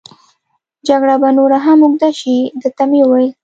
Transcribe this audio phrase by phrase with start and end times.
[0.87, 3.31] جګړه به نوره هم اوږد شي، ده ته مې وویل.